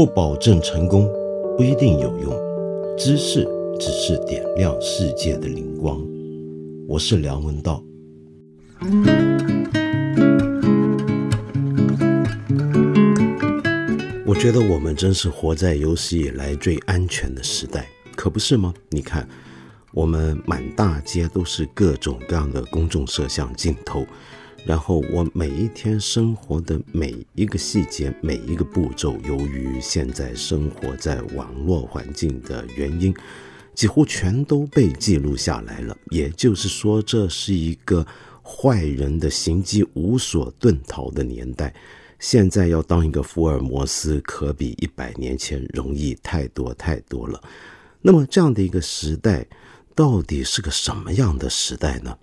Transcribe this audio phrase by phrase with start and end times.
[0.00, 1.06] 不保证成功，
[1.58, 2.32] 不一定有用。
[2.96, 3.46] 知识
[3.78, 6.02] 只是点亮世界的灵光。
[6.88, 7.84] 我是梁文道。
[14.24, 17.86] 我觉得我们真是活在有史以来最安全的时代，
[18.16, 18.72] 可不是吗？
[18.88, 19.28] 你看，
[19.92, 24.06] 我们满大街都是各种各样的公众摄像镜头。
[24.64, 33.12] 然后我每一天生活的每一个细节、每一个步骤，由于现在生活在网络环境的原因，
[33.74, 35.96] 几乎全都被记录下来了。
[36.10, 38.06] 也就是说，这是一个
[38.42, 41.74] 坏人的行迹无所遁逃的年代。
[42.18, 47.42] 现在要当一个福尔摩斯，可比一百年前容易太多太多了。
[48.02, 49.46] 那么，这样的一个时代，
[49.94, 52.16] 到底是个什么样的时代呢？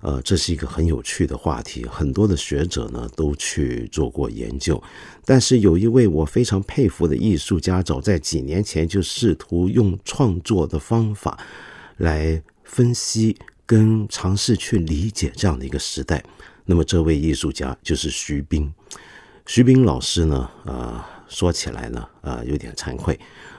[0.00, 4.80] 呃，这是一个很有趣的话题，很多的学者呢都去做过研究，
[5.24, 11.38] 但是有一位我非常佩服的艺术家，早在几年前就试图用创作的方法
[11.96, 16.22] 来分析跟尝试去理解这样的一个时代。
[16.64, 18.72] 那么这位艺术家就是徐冰，
[19.46, 23.18] 徐冰老师呢，呃，说起来呢，呃，有点惭愧。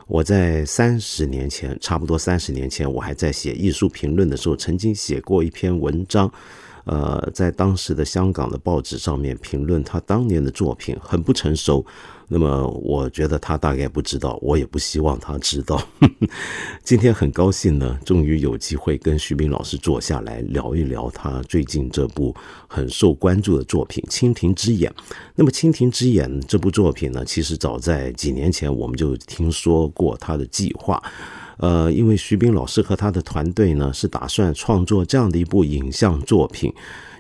[0.10, 6.30] 我在三十年前，差不多三十年前，我还在写艺术评论的时候，曾经写过一篇文章。
[6.86, 11.86] 呃，在当时的香港的报纸上面评论他当年的作品很不成熟，
[12.32, 15.82] 那么我觉得他大概不知道，我也不希望他知道。
[16.84, 22.36] 今天很高兴呢，终于有机会跟徐冰老师坐下来聊一聊他最近这部
[22.68, 24.92] 很受关注的作品《蜻蜓之眼》。
[25.34, 31.02] 那么《蜻蜓之眼》这部作品呢，其实早在几年前我们就听说过他的计划。
[31.58, 36.74] 呃，因为徐冰老师和他的团队呢，是打算创作这样的一部影像作品，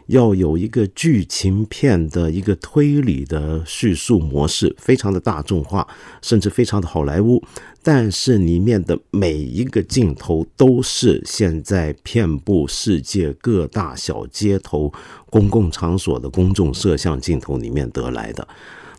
[0.10, 5.88] 要有一个剧情片的一个推理的叙述模式，非常的大众化，
[6.22, 7.42] 甚至非常的好莱坞。
[7.82, 14.92] 但是里面的每一个镜头都是现在遍布世界各大小街头、
[15.28, 18.48] 公共场所的公众摄像镜头里面得来的。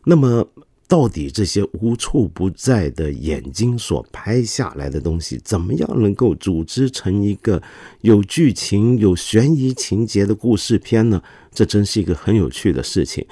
[0.04, 0.46] 那么。
[0.90, 7.62] 到底这些无处不在的眼睛所拍下来的东西，怎么样能够组织成一个
[8.00, 11.22] 有剧情、有悬疑情节的故事片呢？
[11.54, 13.24] 这真是一个很有趣的事情。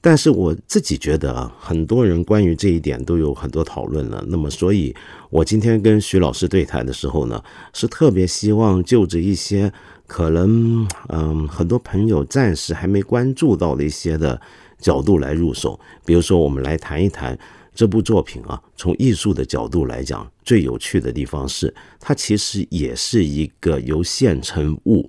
[0.00, 4.24] 但是我自己觉得啊，很多人关于这一点都有很多讨论了。
[4.28, 4.94] 那么，所以
[5.28, 7.44] 我今天跟徐老师对谈的时候呢，
[7.74, 9.70] 是特别希望就着一些
[10.06, 14.40] 可能嗯，很多朋友暂时还没关注到的一些的。
[14.82, 17.38] 角度来入手，比如说，我们来谈一谈
[17.72, 18.60] 这部作品啊。
[18.76, 25.08] 从艺术的角度来讲，最有趣的地方是，它其实也是一个由现成物，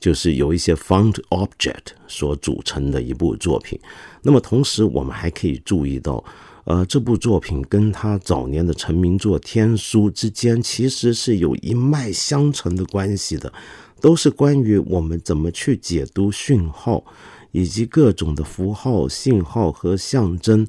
[0.00, 3.78] 就是由一些 found object 所组成的一部作品。
[4.22, 6.24] 那么，同时我们还可以注意到，
[6.64, 13.52] 呃，这部作品跟他早年的成名作《天书》之间其实是有一脉相承的关系的，
[14.00, 17.04] 都是关于我们怎么去解读讯号。
[17.52, 20.66] 以及各种的符号、信号和象征，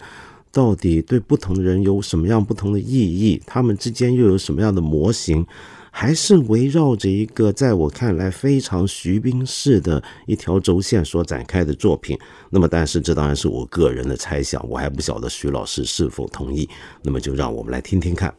[0.51, 3.41] 到底对不同的人有什么样不同的意义？
[3.45, 5.45] 他们之间又有什么样的模型？
[5.93, 12.17] 还是围绕着一个在我看来非常徐冰式的一条轴线所展开的作品？
[12.49, 16.69] 那么，但是这当然是我个人的猜想，我还不晓得徐老师是否同意。
[17.01, 18.33] 那么，就让我们来听听看。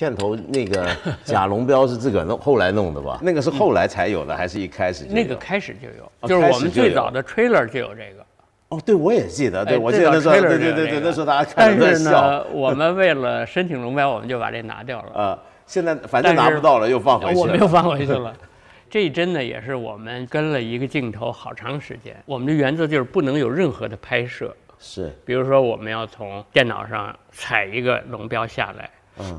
[0.00, 0.88] 片头那个
[1.22, 3.18] 假龙标是自个弄后来弄的吧？
[3.20, 5.04] 那个是后来才有的，还是一开始？
[5.04, 8.24] 那个开始就有，就是我们最早的 trailer 就有这个。
[8.70, 11.92] 哦，对，我也记得，对我记得那时候，对对对对，那时候大家看着在笑。
[11.92, 15.12] 但是呢，我们为了申请龙标，我们就把这拿掉了。
[15.14, 17.40] 呃，现在反正拿不到了，又放回去了。
[17.40, 18.32] 我们又放回去了。
[18.88, 22.16] 这一帧呢也是我们跟了一个镜头好长时间。
[22.24, 24.56] 我们的原则就是不能有任何的拍摄。
[24.78, 25.14] 是。
[25.26, 28.88] 比如说，我们要从电脑上采一个龙标下来。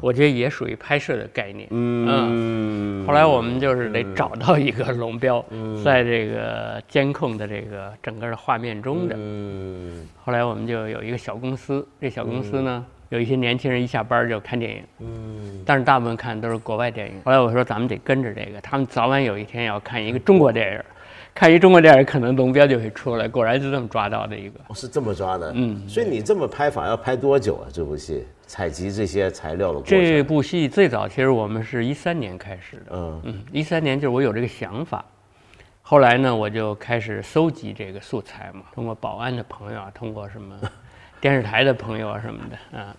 [0.01, 1.67] 我觉得也属于拍摄的概念。
[1.71, 5.43] 嗯，后来我们就是得找到一个龙标，
[5.83, 9.15] 在这个监控的这个整个的画面中的。
[9.17, 14.83] 嗯，后来我们就有一个小公司，这小公司呢，有一些年轻人一下班就看电影。
[14.99, 17.13] 嗯，但是大部分看都是国外电影。
[17.23, 20.79] 后来我说咱们得跟着这个，他们早晚有一天要看一个中国电影，
[21.33, 23.27] 看一中国电影可能龙标就会出来。
[23.27, 24.59] 果然是这么抓到的一个。
[24.73, 25.51] 是这么抓的。
[25.55, 27.67] 嗯，所以你这么拍法要拍多久啊？
[27.71, 28.25] 这部戏？
[28.51, 29.97] 采集这些材料的过程。
[29.97, 32.87] 这部戏最早其实我们是一三年开始的。
[32.91, 35.05] 嗯嗯，一三年就是我有这个想法，
[35.81, 40.59] 后来呢我就开始搜集这个素材嘛，通过保安的朋友啊，通过什么
[41.21, 42.93] 电视台的朋友啊什么的啊，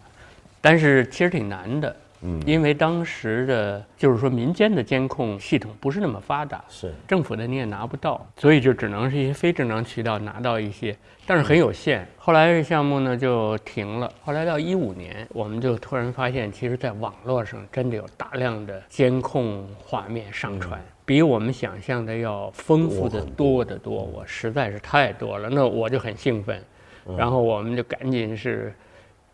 [0.62, 10.96] 但是其实挺难的，嗯，因为当时的就是说民间的监控系统不是那么发达，是政府的你也拿不到，所以就只能是一些非正常渠道拿到一些，
[11.26, 12.06] 但是很有限。
[12.16, 14.08] 后来这项目呢就停了。
[14.22, 24.00] 后来到一五年，我们就突然发现，其实在网络上真的有大量的监控画面上传，比我们想象的要丰富的多得多。
[24.00, 26.62] 我实在是太多了，那我就很兴奋，
[27.18, 28.72] 然后我们就赶紧是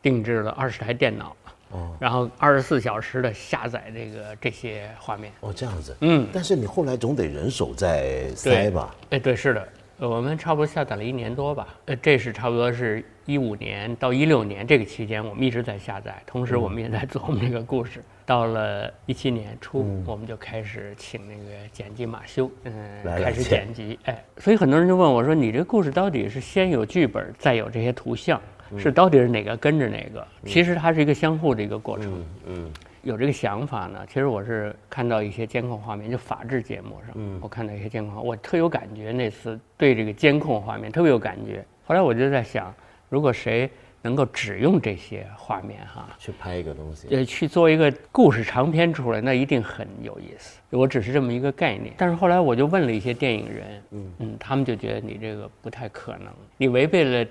[0.01, 1.37] 定制了二十台电脑。
[1.71, 5.33] 哦，然后二十四小时的下载这个这些画面。
[5.41, 5.97] 哦，这样子。
[6.01, 8.95] 嗯，但是你后来总得人手在塞吧？
[9.11, 9.69] 哎，对，是的，
[9.99, 11.69] 我们差不多下载了一年多吧。
[11.87, 18.03] 呃，这是差不多是一五年到一六年这个期间，我们一直在下载，同时我们也在做我们这个故事。
[18.25, 22.73] 到了一七年初，我们就开始请那个剪辑马修，嗯，
[23.05, 23.99] 开始剪辑。
[24.05, 28.39] 哎，所以很多人就问我说：“你这故事到底是先有剧本，再有这些图像？”
[28.77, 30.27] 是到底是哪个跟着哪个？
[30.45, 32.25] 其实它是一个相互的一个过程。
[32.47, 32.71] 嗯，
[33.03, 34.01] 有这个想法呢。
[34.09, 39.13] 其实我是看到一些监控画面，就法制节目上，我看到一些监控，我特有感觉。
[39.13, 41.65] 那次对这个监控画面特别有感觉。
[41.87, 42.75] 后来我就在想，
[43.09, 43.71] 如果谁
[44.03, 50.61] 能够只用这些画面哈，去拍一个东西，呃，去做一个故事长篇出来，那一定很有意思。
[50.71, 51.95] 我只是这么一个概念。
[51.97, 57.31] 但是后来我就问了一些电影人，嗯嗯，他们就觉得你这个不太可能，你违背了。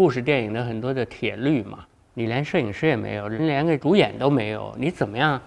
[0.00, 1.80] 故事电影的很多的铁律嘛，
[2.14, 5.38] 你连摄影师也没有，人连个主演都没有，你怎么样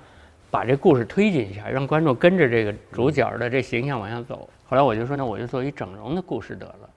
[0.52, 4.48] 把这故事推进一下，让观众跟着这个主角的这形象往下走？
[4.64, 6.90] 后来我就说，那我就做一整容的故事得了，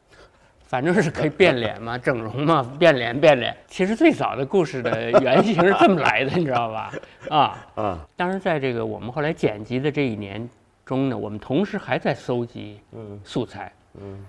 [0.66, 3.56] 反正是可以变脸嘛， 整容嘛，变脸变脸。
[3.68, 6.92] 其实最早的故事的原型是这么来的， 你知道吧？
[7.30, 8.06] 啊啊！
[8.16, 10.46] 当然，在这个我们后来剪辑的这一年
[10.84, 12.78] 中呢，我们同时还在搜集
[13.24, 13.72] 素材。
[13.72, 13.72] 嗯，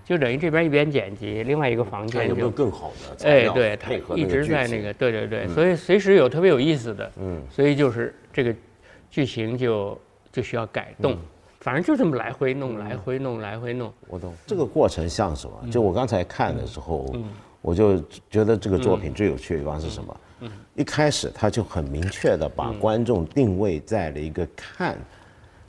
[0.04, 3.28] 就等于这边一边剪辑，另外一个房间有没有更好的？
[3.28, 8.54] 哎，对，配合一直在那个，对对对，所以随时有特别有意思的，嗯，所以就是这个
[9.10, 10.00] 剧情就
[10.32, 11.16] 就需要改动，
[11.60, 13.92] 反正就这么来回弄，来回弄，来回弄。
[14.08, 14.34] 我懂。
[14.46, 15.70] 这个过程像什么？
[15.70, 17.14] 就我刚才看的时候，
[17.60, 20.20] 我就觉得这个作品最有趣的地方是什么？
[20.40, 24.96] 嗯，一开始他就很明确的把观众定位在了一个看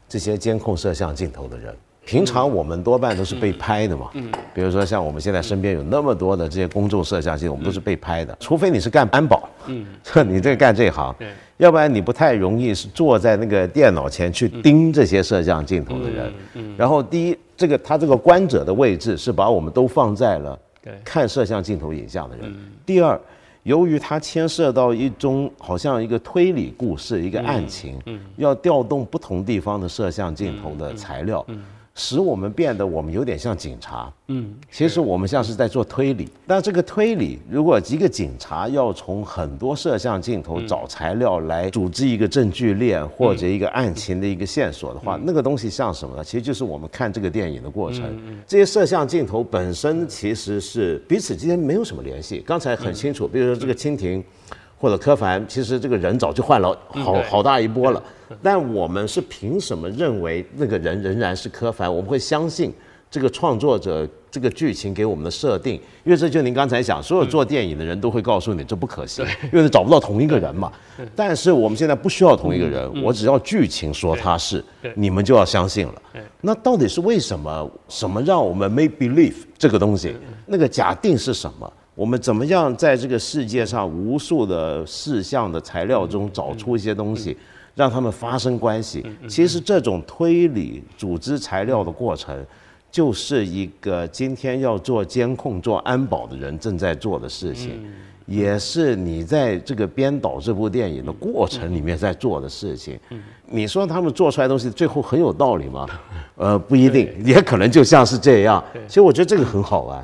[0.07, 1.75] 这些监控摄像镜头的人。
[2.09, 8.35] 平常我们多半都是被拍的嘛，嗯，比如说像我们现在身边有那么多的这些公众摄像机，我们都是被拍的。
[8.39, 9.85] 除非你是干安保，嗯，
[10.27, 11.27] 你这干这行，对，
[11.57, 16.33] 要不然你不太容易是坐在那个电脑前去盯这些摄像镜头的人。
[16.55, 20.57] 嗯，然后第一，这个他这个观者的位置是把我们都放在了
[21.03, 22.51] 看摄像镜头影像的人。
[22.87, 23.21] 第二，
[23.61, 31.61] 由于它牵涉到一种好像一个推理故事，一个案情，嗯，要调动不同地方的摄像镜头的材料，嗯。
[31.99, 36.29] 使我们变得我们有点像警察，嗯，其实我们像是在做推理。
[36.47, 46.23] 但这个推理，如果一个警察要从很多摄像镜头找材料来组织一个证据链或者一个案情的一个线索的话，那个东西像什么呢？
[46.23, 48.05] 其实就是我们看这个电影的过程。
[48.47, 52.41] 这些摄像镜头本身其实是彼此之间没有什么联系。
[52.47, 54.23] 刚才很清楚，比如说这个蜻蜓。
[54.79, 58.01] 或者柯凡，其实这个人早就换了好好大一波了，
[58.41, 61.93] 但我们是凭什么认为那个人仍然是柯凡？
[61.93, 62.73] 我们会相信
[63.11, 65.73] 这个创作者这个剧情给我们的设定，
[66.05, 70.71] 因为这就您刚才讲，所有做电影的人都会告诉你这不可行，因为找不到同一个人嘛。
[71.13, 74.63] 但是我们现在不需要同一个人，我只要剧情说他是，
[74.95, 76.01] 你们就要相信了。
[76.39, 77.69] 那到底是为什么？
[77.89, 80.15] 什么让我们 make believe 这个东西？
[80.45, 81.73] 那个假定是什么？
[81.99, 87.35] 我们怎么样在这个世界上无数的事项的材料中找出一些东西，
[87.75, 89.05] 让他们发生关系？
[89.27, 92.33] 其实这种推理、组织材料的过程，
[92.89, 97.85] 就是一个今天要做监控、做安保的人正在做的事情，
[98.25, 102.97] 也是你在这个编导这部电影的过程里面在做的事情。
[103.45, 105.85] 你说他们做出来东西最后很有道理吗？
[106.37, 108.63] 呃，不一定，也可能就像是这样。
[108.87, 110.01] 其实我觉得这个很好玩。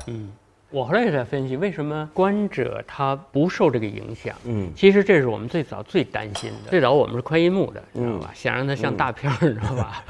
[0.76, 4.36] 我后来也在分析，为什么观者他不受这个影响？
[4.44, 6.68] 嗯，其实这是我们最早最担心的。
[6.68, 8.30] 最早我们是宽银幕的，你知道吧？
[8.34, 10.04] 想让它像大片儿，知道吧？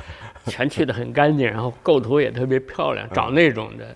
[0.46, 3.86] 全去的很干净，然后构图也特别漂亮，找那种的。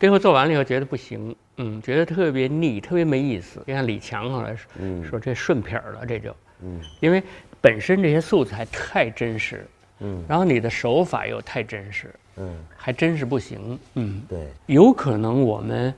[0.00, 3.62] 最后做完了以后觉得不行，嗯，觉得特别腻，特别没意思。
[3.66, 4.70] 就像李强后来说，
[5.04, 7.22] 说这顺撇儿了，这就，嗯，因为
[7.60, 9.66] 本身这些素材太真实，
[10.00, 12.10] 嗯，然后你的手法又太真实。
[12.38, 13.78] 嗯，还真是不行。
[13.94, 15.94] 嗯，对，有可能我们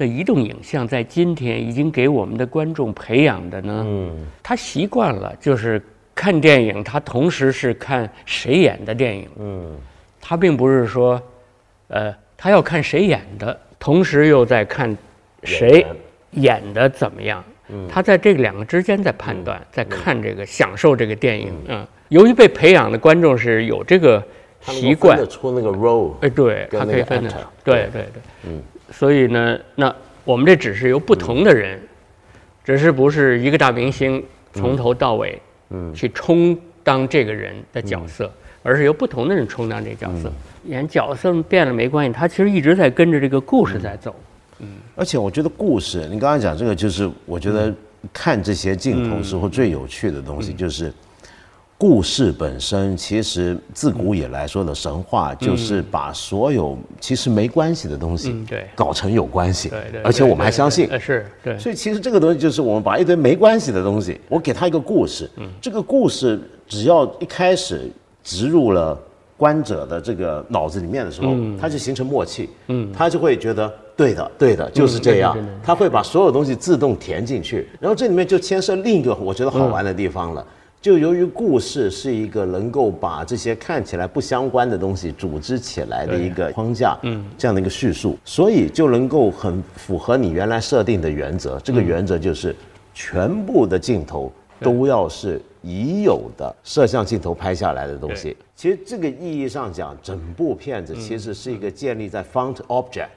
[0.00, 3.84] 的移动影像在今天已经给我们的观众培养的呢。
[3.86, 5.80] 嗯，他习惯了，就是
[6.14, 9.28] 看电影，他同时是看谁演的电影。
[9.38, 9.76] 嗯，
[10.18, 11.20] 他并不是说，
[11.88, 14.96] 呃，他要看谁演的，同时又在看
[15.42, 15.86] 谁
[16.30, 17.44] 演的怎么样。
[17.86, 21.52] 他在这两个之间在判断，在看这个享受这个电影。
[21.68, 24.20] 嗯，由于被培养的观众是有这个
[24.62, 27.88] 习惯，出那个 role，哎，对，他可以分得出，对。
[27.92, 29.94] 对对，嗯，所以呢，那
[30.24, 31.80] 我们这只是由不同的人，
[32.64, 38.30] 只是不是一个大明星从头到尾，嗯，去充当这个人的角色，
[38.62, 40.30] 而是由不同的人充当这个角色。
[40.66, 44.14] 演角色变了没关系，他其实一直在跟着这个故事在走。
[44.58, 47.74] 嗯，而且我觉得故事，你刚才讲这个，就是我觉得
[48.12, 50.92] 看这些镜头时候最有趣的东西，就是
[51.80, 52.94] 故事本身。
[52.94, 59.70] 其实自古以来说的神话，就是把所有其实没关系的东西，对，搞成有关系。
[59.70, 60.02] 对对。
[60.02, 60.86] 而且我们还相信。
[61.00, 61.26] 是。
[61.42, 61.58] 对。
[61.58, 65.30] 所以其实这个东西就是我们把一堆没关系的东西，我给他一个故事。
[65.38, 65.48] 嗯。
[65.58, 67.90] 这个故事只要一开始
[68.22, 69.00] 植入了。
[69.40, 80.46] 观者的这个脑子里面的时候，他就形成默契，嗯，他就会觉得对的，对的，就是这样，他会把所有东西自动填进去，然后这里面就牵涉另一个我觉得好玩的地方了，
[80.80, 92.56] 就由于故事是一个能够把这些看起来不相关的东西组织起来的一个框架，嗯，这样的一个叙述，所以就能够很符合你原来设定的原则，这个原则就是
[92.94, 95.40] 全部的镜头都要是。
[95.62, 103.08] 已有的摄像镜头拍下来的东西，其实这个意义上讲，整部片子其实是一个建立在 found object，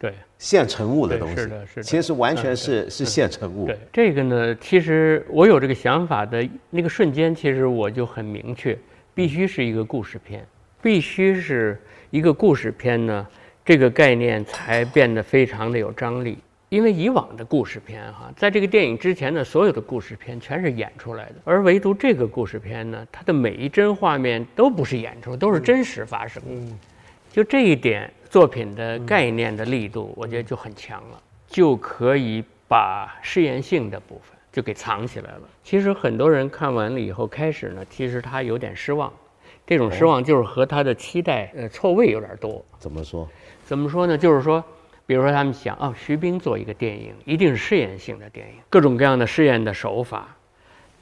[0.00, 3.66] 对，现成物的东西，是的，是的，其实完全是是现成物。
[3.66, 8.74] 对，这个呢，其实我有这个想法的那个瞬间，其实我就很明确，
[9.14, 10.42] 必须是一个故事片，
[10.80, 11.78] 必须是
[12.08, 13.26] 一个故事片呢，
[13.62, 16.38] 这个概念才变得非常的有张力。
[16.70, 26.42] 因为以往的故事片，哈，在这个电影之前的所有的故事片全是演出来的，而唯独这个故事片呢，它的每一帧画面都不是演出，都是真实发生。
[26.48, 26.78] 嗯，
[27.30, 35.42] 就这一点，作品的概念的力度，我觉得就很强了，就可以把试验性的部分就给藏起来了。
[35.62, 39.12] 其实很多人看完了以后，开始呢，其实他有点失望，
[39.66, 42.64] 这种失望就是和他的期待呃错位有点多。
[42.78, 43.28] 怎么说？
[43.64, 44.16] 怎么说呢？
[44.16, 44.64] 就是说。
[45.06, 50.36] 比如说，他们想啊，徐冰做一个电影，一定是试验性的电影，各种各样的试验的手法。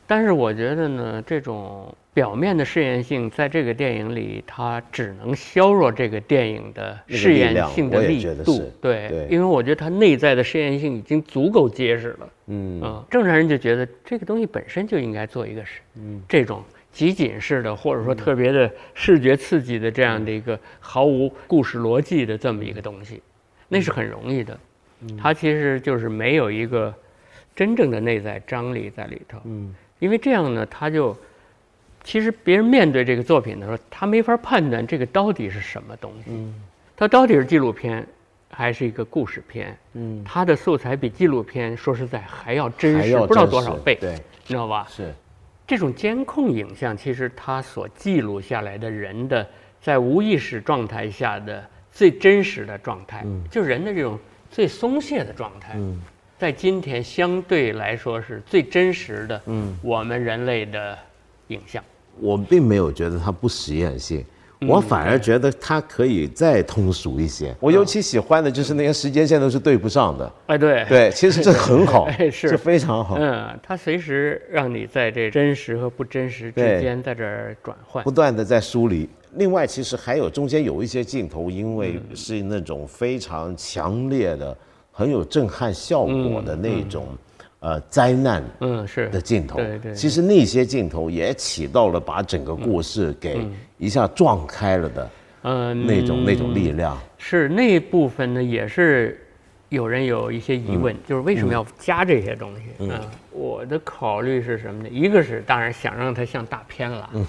[0.06, 8.72] 但是我觉得呢，这种表面的试验性，在这个电影里，它只能削弱这个电影的试验性的力度。
[8.82, 12.28] 对，因为我觉得它内在的试验性已经足够结实了。
[12.48, 15.80] 嗯啊，正常人就觉得这个东西本身就应该做一个是
[16.26, 16.60] 这种
[16.90, 23.22] 集锦式的，或者说特别的视觉刺激的这样的一个毫无故事逻辑的这么一个东西。
[23.68, 24.58] 那是很容易的，
[25.16, 26.92] 它其实就是没有一个
[27.54, 29.38] 真正的内在张力在里头。
[29.44, 31.16] 嗯，因为这样呢，它就
[32.04, 36.30] 其实别人面对这个作品的时候，他没法判断这个到底是什么东西。
[36.30, 36.54] 嗯，
[36.96, 38.06] 它到底是纪录片
[38.50, 39.76] 还是一个故事片？
[39.94, 43.96] 嗯，它的素材比纪录片说实在还要真实，不知道多少倍。
[44.00, 44.86] 对，你知道吧？
[44.88, 45.12] 是
[45.66, 49.46] 这种监控影像，其实它所记录下来的人的
[49.80, 51.64] 在无意识状态下的。
[51.90, 54.16] 最真实的状态，就是人的这种
[54.52, 55.76] 最松懈的状态，
[56.38, 59.42] 在今天相对来说是最真实的。
[59.46, 60.96] 嗯，我们人类的
[61.48, 61.82] 影像，
[62.20, 64.24] 我并没有觉得它不实验性，
[64.66, 67.54] 我反而觉得它可以再通俗一些。
[67.60, 70.32] 我尤其喜欢的就是那些时间线都是对不上的。
[70.46, 73.16] 哎，对对，其实这很好， 哎是非常好。
[73.18, 79.08] 嗯，它随时让你在这真实和不真实之间在这儿转换，不断的在梳理。
[79.34, 84.56] 另外，其实还有中间有一些镜头，因为是那种非常强烈的、
[84.90, 87.06] 很有震撼效果的那种，
[87.60, 89.56] 呃，灾难嗯是的镜头。
[89.56, 89.94] 对对。
[89.94, 93.44] 其实那些镜头也起到了把整个故事给
[93.78, 95.10] 一下撞开了的，
[95.42, 96.96] 嗯，那种那种力量。
[97.16, 99.20] 是那部分呢，也是
[99.70, 102.62] 有人有一些疑问，就是为什么要加这些东西？
[102.78, 103.00] 嗯，
[103.32, 104.88] 我的考虑是什么呢？
[104.88, 107.10] 一个是当然想让它像大片了。
[107.14, 107.26] 嗯。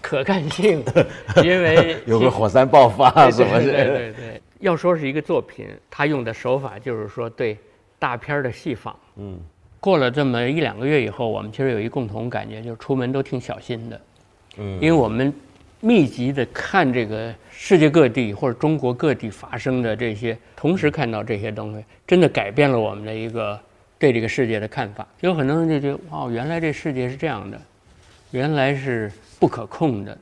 [0.00, 0.82] 可看性，
[1.44, 3.64] 因为有个火山爆发什么的。
[3.64, 7.58] 对对对，要说是一个作品，他用的手法就是说对
[7.98, 8.96] 大片的戏仿。
[9.16, 9.38] 嗯，
[9.80, 14.00] 过了这么一两个月以后，我们其实有一共同感觉，就是出门都挺小心的。
[14.58, 15.32] 嗯，因为我们
[15.80, 23.58] 密集的看这个世界各地或者中国各地发生的这些，同时看到这些东西，真的改变了我们的一个
[23.98, 25.06] 对这个世界的看法。
[25.20, 27.60] 有很多人就觉得，哇，原来这世界是这样的，
[28.30, 29.10] 原来是。
[29.40, 30.18] 不可控的，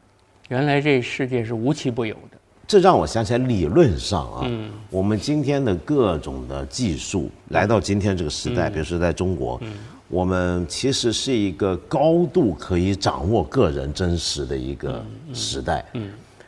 [0.50, 2.35] 原来这世界是无奇不有的。
[2.66, 4.50] 这让我想起来，理论上啊，
[4.90, 9.60] 我们今天的各种的技术来到今天这个时代，比如说在中国，
[10.08, 15.84] 我们其实是一个高度可以掌握个人真实的一个时代。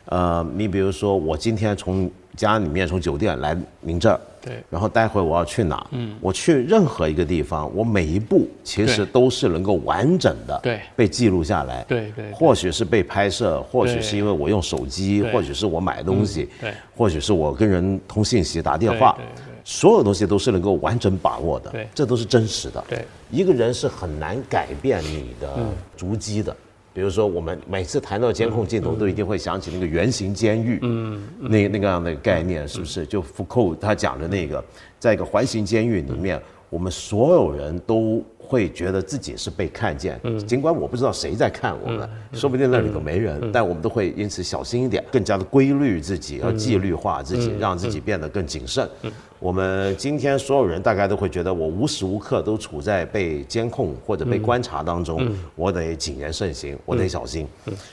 [0.05, 10.79] 呃，你比如说，我今天从家里面从酒店来您这儿，对，然后待会我要去哪，嗯，我去任何一个地方，我每一步其实都是能够完整的对。
[10.95, 12.31] 被记录下来，对对对。
[12.31, 16.73] 或许是被拍摄，或许是因为我用手机，或许是我买东西，对。
[16.95, 19.25] 或许是我跟人通信息、打电话对。
[19.63, 21.87] 所有东西都是能够完整把握的，对。
[21.93, 22.83] 这都是真实的。
[22.87, 25.67] 对，一个人是很难改变你的嗯。
[25.95, 26.55] 足迹的。
[26.99, 33.05] 比如说，我们每次谈到监控镜头，都一定会想起那个圆形监狱，嗯，那那个样的概念，是不是？
[33.05, 34.61] 就福寇他讲的那个，
[34.99, 36.37] 在一个环形监狱里面，
[36.69, 48.89] 我们所有人都会觉得自己是被看见，尽管我不知道谁在看我们，说不定那里头没人，但我们都会因此小心一点，更加的规律自己，要纪律化自己，让自己变得更谨慎。
[49.37, 57.47] 我们今天所有人大概都会觉得，我无时无刻都处在被监控或者被观察当中，我得谨言慎行，我得小心。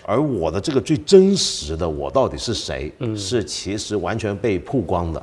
[0.07, 5.23] 而我的这个最真实的我到底是谁，是其实完全被曝光的。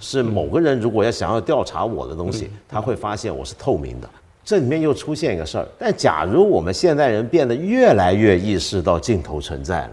[0.00, 4.10] 是某个人如果要想要调查我的东西，他会发现我是透明的。
[4.42, 9.90] 这里面又出现一个事儿，但假如我们现代人变得越来越意识到镜头存在了，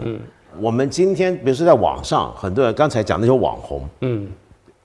[0.59, 4.27] 我们今天比如说在网上，很多人刚才讲那些网红，嗯，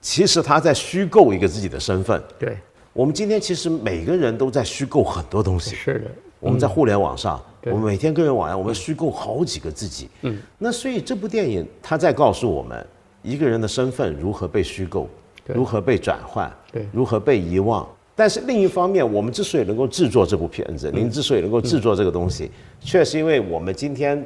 [0.01, 2.23] 其实他在虚构一个自己的身份。
[2.39, 2.59] 对，
[2.93, 5.75] 我们今天其实每个人都在虚构很多东西。
[5.75, 7.73] 是的，我们在互联网上，对。
[7.73, 10.09] 我们每天跟人往来，我们虚构好几个自己。
[10.23, 12.87] 嗯，那所以这部电影它在告诉我们，
[13.23, 15.09] 一个人的身份如何被虚构，
[15.47, 16.87] 如何被转换，对。
[16.93, 17.89] 如何被遗忘。
[18.23, 22.49] 但是另一方面，我们之所以能够制作这部片子，您之所以能够制作这个东西，
[22.81, 24.25] 却是因为我们今天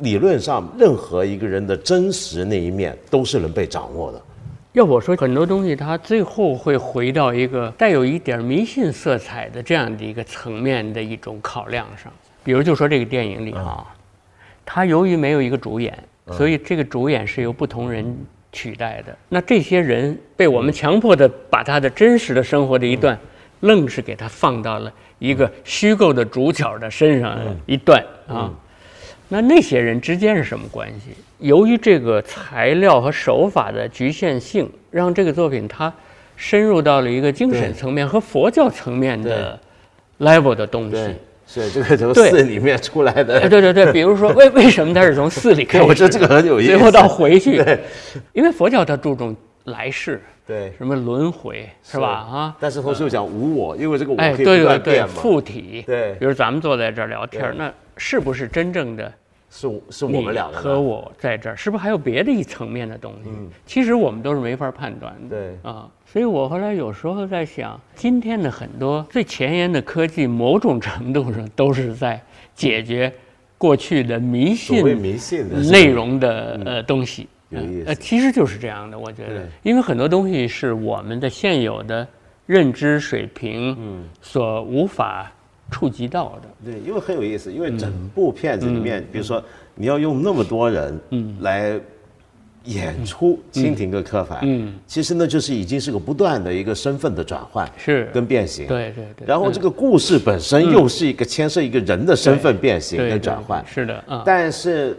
[0.00, 4.20] 理论上任何一个人的真实那一面都是能被掌握的。
[4.74, 12.12] 要我说，很多东西它最后会回到一个带有一点迷信色彩的这样的一个层面的一种考量上。
[12.44, 13.82] 比如就说这个电影里啊，
[14.66, 15.98] 它由于没有一个主演，
[16.32, 18.14] 所以这个主演是由不同人
[18.52, 19.16] 取代的。
[19.30, 23.18] 那这些人被我们强迫的把他的真实的生活的一段，
[23.60, 28.50] 愣是给他放到了一个虚构的主角的身上一段啊。
[29.28, 31.14] 那那些人之间是什么关系？
[31.38, 35.92] 由于这个材料和手法的局限性，让这个作品它
[36.36, 39.58] 深入到了一个精神层面和佛教层面的
[40.20, 41.14] level 的东西。
[41.50, 43.48] 是这个从寺里面出来哎，的。
[43.48, 46.72] 对对对，比如说为 为什么他是从寺里开，始，我觉得这个很有意思。
[46.72, 47.62] 最后到回去，
[48.34, 49.34] 因为佛教它注重
[49.68, 52.08] 来世，对，什么轮回是吧？
[52.08, 55.14] 啊，但是同时又讲无我，因为这个我哎，可以不对对对，断变嘛。
[55.14, 56.14] 附体，对。
[56.14, 59.12] 比如咱们坐在这儿聊天儿，那是不是真正的
[59.50, 63.30] 是是我你们两个和我在这儿，是不是还有别的一层面的东西？
[63.66, 65.36] 其实我们都是没法判断的。
[65.36, 65.70] 对。
[65.70, 72.20] 啊，所以我后来有时候在想，今天的很多最前沿的科技，某种程度上都是在
[72.54, 73.12] 解决
[73.56, 77.28] 过去的迷信迷信的内容的呃东西。
[77.50, 77.84] 有意思。
[77.86, 82.06] 呃，其实就是这样的，我觉得，因为很多东西是我们的现有的
[82.46, 85.30] 认知水平所无法
[85.70, 86.70] 触及到的。
[86.72, 89.42] 对，因为很有意思，因为整部片子里面，比如说
[89.74, 90.98] 你要用那么多人
[91.40, 91.78] 来
[92.64, 94.74] 演出蜻蜓跟柯凡，嗯。
[94.86, 98.10] 其实呢就是已经是个不断的一个身份的转换是。
[98.12, 98.66] 跟变形。
[98.66, 99.26] 对对对。
[99.26, 104.22] 然后这个故事本身又是一个牵涉一个人的身份变形跟转换是的啊。
[104.26, 104.96] 但是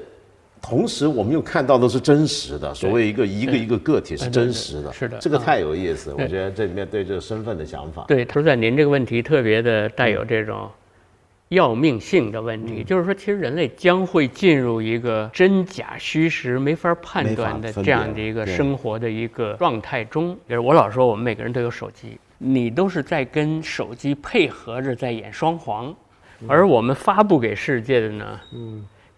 [0.62, 10.70] 同时我们又看到的是真实的，所谓一个一个一个个体是真实的，是的啊这个太有意思，我觉得这里面对这个身份的想法，对，说在您这个问题特别的带有这种
[11.50, 12.68] 要命性的问嗯。
[12.68, 20.38] 题，就是说，其实人类将会进入一个真假虚实没法判断的这样的一个生活的一个状态中。
[20.48, 25.96] 就是我老说，我们每个人都有手机，你都是在跟手机配合着在演双簧，
[26.42, 26.48] 嗯。
[26.48, 28.40] 而我们发布给世界的呢，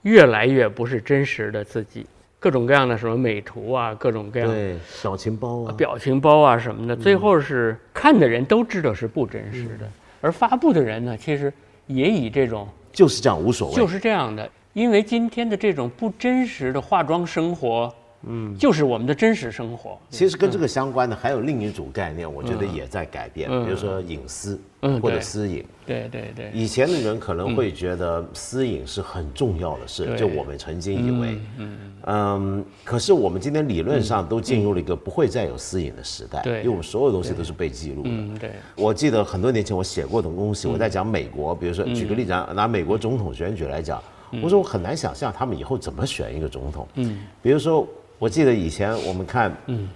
[0.03, 2.05] 越来越不是真实的自己。
[2.39, 9.87] 各种各样的什么美图啊，各种各样的对，表情包啊，表情包啊什么的，最后是看的人都知道是不真实的，
[10.21, 11.53] 而发布的人呢，其实
[11.85, 19.97] 也以这种就是这样无所谓，就是这样的，因为今天的这种不真实的化妆生活，嗯，就是我们的真实生活。
[20.09, 23.65] 其实跟这个相关的还有另一组概念，我觉得也在改变，嗯。
[23.65, 25.65] 比如说隐私嗯或者私隐。
[25.85, 36.59] 对对对，以前的人可能会觉得私隐是很重要的事，就我们曾经以为，嗯嗯可是我们今天理论上都进入了一个不会再有私隐的时代，对。
[36.59, 38.09] 因为我们所有东西都是被记录的。
[38.09, 44.01] 嗯对，我记得很多年前我写过的东西，我在讲美国，比如说举个例子啊，拿美国总统选举来讲，
[44.41, 46.87] 我说我很难想象他们以后怎么选一个总统。
[46.95, 47.85] 嗯，比如说
[48.21, 49.89] 我记得以前我们看，嗯，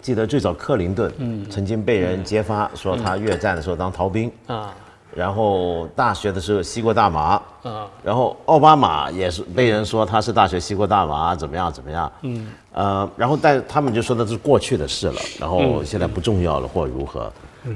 [0.00, 4.72] 记得最早克林顿，嗯，曾经被人揭发说他越战的时候当逃兵，啊，
[5.14, 17.30] 然后大学的时候吸过大麻，啊，然后奥巴马也是被人说他是大学吸过大麻，怎么样怎么样，嗯，呃，然后但他们就说那是过去的事了，然后现在不重要了或如何，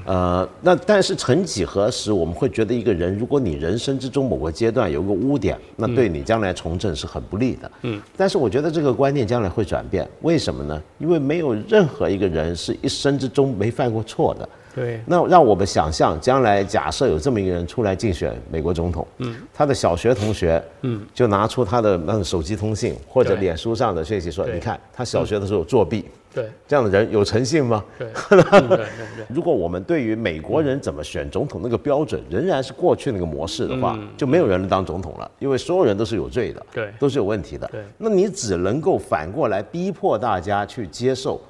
[0.04, 10.82] 呃，那但是曾几何时，我们会觉得一个人，如果你人生之中某个阶段有个污点，那对你将来从政是很不利的，嗯，但是我觉得这个观念将来会转变，为什么呢？
[10.98, 14.48] 因为没有任何一个人是一生之中没犯过错的。
[14.74, 26.04] 对，那让我们想象，将来假设有这么一个人出来竞选美国总统，嗯，他的小学同学，嗯，就拿出他的那种手机通信或者脸书上的讯息说，你看他小学的时候作弊，
[26.36, 27.82] 对，这样的人有诚信吗？
[27.98, 28.06] 对，
[29.26, 37.66] 如果我们对于美国人怎么选总统那个标准仍然是过去那个模式的话，就没有人能当总统了，因为所有人都是有罪的，对都是有问题的。
[37.68, 41.40] 对那你只能够反过来逼迫大家去接受，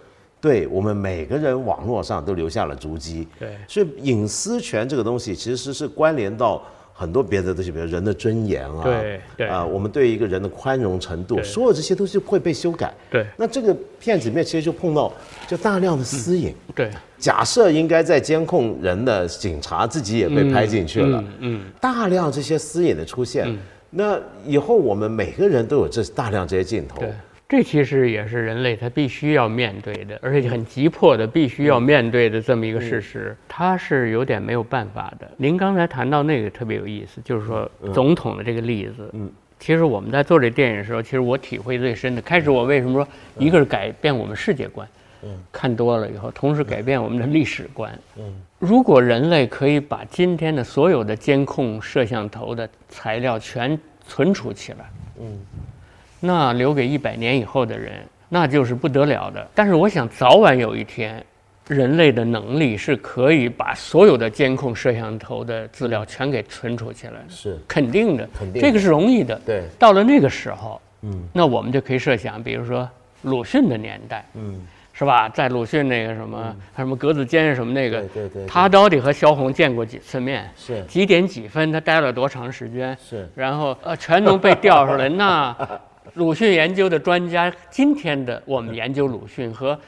[0.41, 3.27] 对我们每个人网络上都留下了足迹。
[3.41, 6.63] 对所以隐私权这个东西其实是关联到。
[6.99, 9.47] 很多别的东西，比如人的尊严啊，对对。
[9.47, 12.93] 啊，我们对一个人的宽容程度，所有这些东西会被修改。
[13.11, 13.27] 对。
[13.37, 15.13] 那这个片子里面其实就碰到
[15.47, 16.55] 就大量的私隐。
[16.75, 23.55] 对，假设应该在监控人的警察自己也被拍进去了，嗯，大量这些私隐的出现，
[23.91, 27.11] 那以后我们每个人都有这大量这些镜头，对，
[27.49, 35.31] 这其实也是人类他必须要面对的，而且很急迫的必须要面对的这么一个事实，他是有点没有办法的。
[35.37, 39.31] 您刚才谈到那个特别有意思，就是说总统的这个例子，嗯。
[39.59, 44.87] 其实我们在做这电影的时候，其实我体会最深的，开始我为什么说一个是改变我们世界观，
[45.23, 54.91] 嗯，看多了以后，同时改变我们的历史观，嗯，如果人类可以把今天的所有的监控摄像头的材料全存储起来，
[56.27, 57.93] 那留给一百年以后的人，
[58.29, 59.49] 那就是不得了的。
[59.55, 61.25] 但是我想，早晚有一天，
[61.69, 69.41] 人类的能力是可以把所有的监控摄像头的资料全给存储起来的，是肯定的，肯定的这个是容易的。
[69.47, 72.89] 对到了那个时候，嗯，那我们就可以设想，比如说
[73.23, 74.61] 鲁迅的年代，嗯，
[74.93, 75.29] 是吧？
[75.29, 80.49] 在鲁迅那个什么、什么格子间什么那个，对对对对他到底和萧红见过几次面？
[80.57, 81.71] 是几点几分？
[81.71, 82.97] 他待了多长时间？
[83.09, 85.09] 是然后呃，全能被调出来。
[85.11, 85.55] 那
[86.17, 89.79] 鲁迅研究的专家，今天的我们研究鲁迅和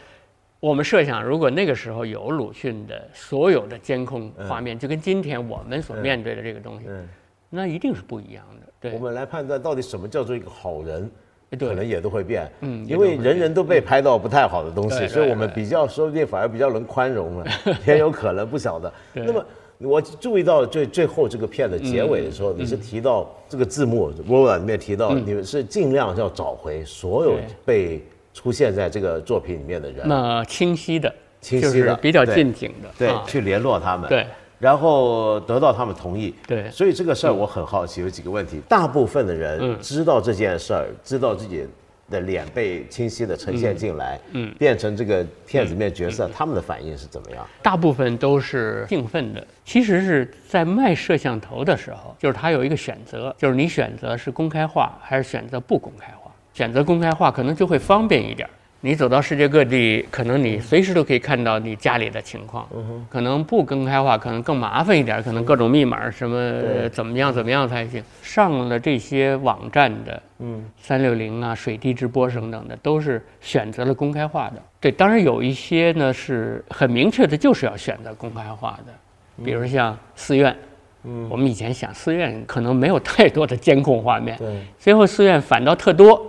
[0.60, 7.08] 我们设想，如果那个时候有鲁迅的所有的监控画面，就跟今天我们所面对的这个东西，嗯，
[7.48, 8.66] 那一定是不一样的。
[8.78, 8.92] 对。
[8.92, 11.10] 我，们来判断到底什么叫做一个好人。
[11.58, 11.66] 对。
[11.66, 17.46] 可能也都会变，嗯因为人人都被拍到不太好的东西，所以我们比较说不定反而比较能宽容了，
[17.88, 18.92] 也有可能不晓得。
[19.14, 19.42] 那么
[19.80, 34.26] 我注意到最最后这个片的结尾的时候，你是提到这个字幕 l a 里面提到，你们是尽量要找回所有被出现在这个作品里面的人，那清晰的，清晰的比较近景的，对啊，去联络他们，对。
[34.58, 38.60] 然后得到他们同意，对所以这个事儿我很好奇，有几个问题。
[38.68, 41.64] 大部分的人嗯知道这件事儿，知道自己
[42.10, 47.46] 的脸被清晰的呈现进来，嗯变成这个片子里面角色，他们的反应是怎么样？
[47.62, 49.46] 大部分都是兴奋的。
[49.64, 56.30] 其实是在卖摄像头的时候，就是他有一个选择，就是你选择是公开化还是选择不公开化。
[56.54, 58.50] 选择公开化可能就会方便一点儿。
[58.80, 62.64] 你走到世界各地，可能你随时都可以看到你家里的情况。
[63.10, 68.00] 可能不公开化，可能更麻烦一点，可能各种密码什么对怎么样怎么样才行。
[68.22, 74.62] 上了这些网站的，嗯，三六零啊、水滴直播等等的，都是选择了公开化的。
[74.80, 80.56] 对，当然有一些呢是很明确的，就是要选择公开化的，比如像寺院。
[81.04, 86.20] 嗯，我们以前想寺院可能没有太多的监控画面，对，最后寺院反倒特多，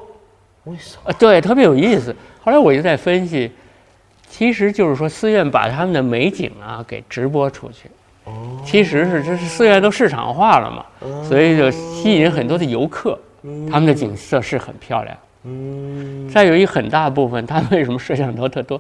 [0.66, 1.02] 为什么？
[1.06, 2.16] 呃，对，特别有意思。
[2.42, 3.52] 后来我就在分析，
[4.28, 7.90] 其实就是说寺院把他们的美景啊给直播出去。
[8.26, 10.86] 哦，其实是这是寺院都市场化了嘛，
[11.24, 13.18] 所以就吸引很多的游客，
[13.72, 15.18] 他们的景色是很漂亮。
[15.46, 18.80] 嗯，再有一很大部分，他们为什么摄像头特多？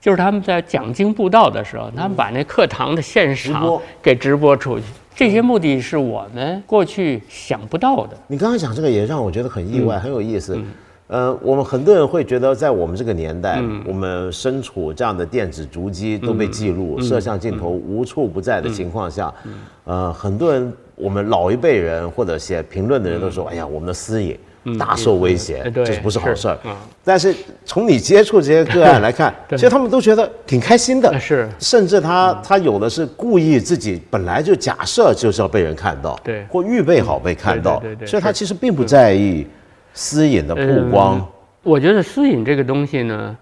[0.00, 4.84] 就是他们在讲经布道的时候，他们把那课堂的现场给直播出去。
[5.14, 8.16] 这些目的是我们过去想不到的。
[8.26, 10.60] 你刚刚讲这个也让我觉得很意嗯外，很有意思。
[11.06, 13.82] 呃，我们很多人会觉得，在我们这个年代，嗯。
[13.86, 19.32] 我们身处这样的电子足迹都被记录，摄像镜头无处不在的情况下，
[19.84, 24.38] 呃，很多人，我们老一辈人或者写评论的人都说，哎呀，我们的私隐
[24.78, 26.58] 大受威胁，这不是好事儿。
[26.64, 26.74] 嗯。
[27.04, 27.34] 但是
[27.66, 31.46] 从你接触这些个案来看， 其实他们都觉得挺开心的，是。
[31.58, 36.46] 甚至他他有的是故意自己本来就假设就是要被人看到，对。
[36.48, 39.46] 或预备好被看到对对对，对所以他其实并不在意
[39.94, 41.26] 私隐的曝光嗯。
[41.62, 43.34] 我觉得私隐这个东西呢，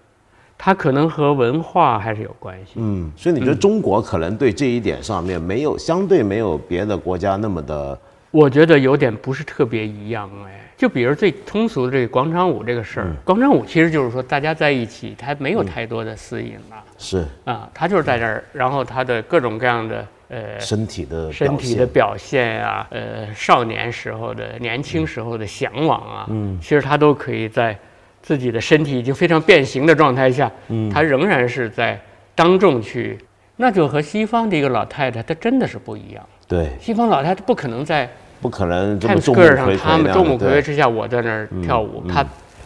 [0.57, 2.75] 它可能和文化还是有关系。
[2.75, 7.99] 嗯，所以你觉得中国可能对这一点上面没有相对没有别的国家那么的，
[8.31, 10.61] 我觉得有点不是特别一样哎。
[10.77, 16.83] 就比如最通俗的这个广场舞这个事儿，广场舞其实就是说大家在一起，它没有太多的私隐了。
[16.97, 27.77] 是啊，它就是在这儿，然后它的各种各样的呃身体的身体的表现啊，呃，少年时候的、年轻时候的向往啊，嗯，其实他都可以在
[28.21, 31.99] 自己的身体已经非常变形的状态下，嗯，他仍然是在
[32.33, 33.19] 当众去，
[33.57, 36.23] 那就和西方的一个老太太，她真的是不一样。
[36.47, 38.09] 对，西方老太太不可能在
[38.41, 42.25] 不可能这么众目睽他们众目睽睽之下，我在那儿跳舞，她。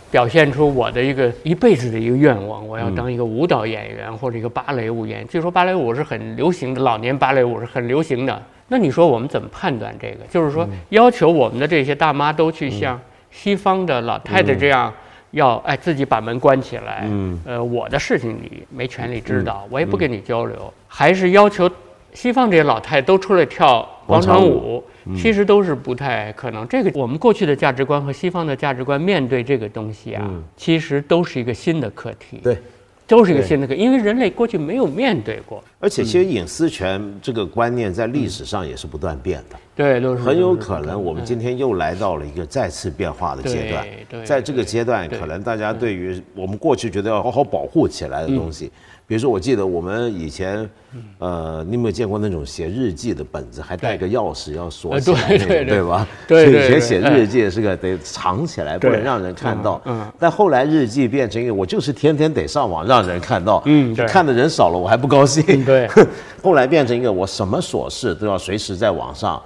[0.10, 5.28] 表现出我的一个一辈子的一个愿望，我要当一个舞蹈演员或者一个芭蕾舞演员。
[5.28, 8.41] 据说芭蕾舞是很流行的，老年芭蕾舞是很流行的。
[8.70, 10.26] 那你说我们怎么判断这个？
[10.30, 13.00] 就是说要求我们的这些大妈都去像
[13.32, 14.93] 西方的老太太这样，
[15.32, 17.08] 要哎自己把门关起来，
[17.46, 21.70] 呃，我的事情你没权利知道，我也不跟你交流，还是要求
[22.13, 24.84] 西方这些老太太都出来跳广场舞？
[25.15, 26.67] 其实都是不太可能。
[26.67, 32.39] 这个我们过去的价值观和西方的价值观面对这个东西啊，其实都是一个新的课题。
[32.43, 32.58] 对，
[33.06, 35.63] 都是一个新的课，因为人类过去没有面对过。
[35.80, 39.56] 而且，其实隐私权这个观念在历史上也是不断变的。
[39.76, 44.26] 对，都是很有可能，我们今天又来到了一个再次变化的阶段。
[44.26, 48.70] 在这个阶段，可能大家对于我们过去觉得要好好保护起来的东西。
[49.08, 50.70] 比如说，我记得我们以前，
[51.17, 56.06] 呃，你有没有见过那种写日记的本子，还带个钥匙要锁起来那种，对吧？
[56.28, 59.82] 对所以以前写日记是个得藏起来，不能让人看到。
[59.86, 60.06] 嗯。
[60.20, 63.63] 但后来日记变成一个，我就是天天得上网让人看到。
[63.65, 63.96] 嗯。
[64.08, 65.63] 看的人少了，我还不高兴。
[65.63, 65.88] 对。
[66.43, 69.41] 后来变成一个，我什么琐事都要随时在网上。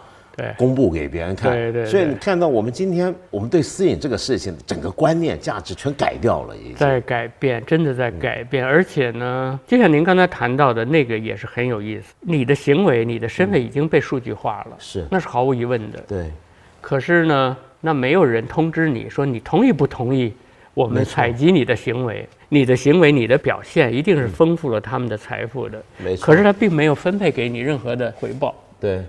[0.58, 1.86] 公布给别人看，对对。
[1.86, 8.66] 所以你看到我们今天，我们对私隐这个事情，整个观念、价值全改掉了，已经在改变，真的在改变。
[8.66, 12.14] 而且呢，就像您刚才谈到的那个，也是很有意思。
[12.22, 16.00] 你的行为、你的身份已经被数据化了，是，那是毫无疑问的。
[16.08, 16.32] 对。
[16.80, 20.34] 可是呢，那没有人通知你说你同意不同意
[20.74, 25.84] 我们采集你的行为，你的行为、你的表现一定是丰富了他们的财富的。
[25.98, 26.26] 没错。
[26.26, 28.56] 可是他并没有分配给你任何的回报。
[28.80, 29.04] 对。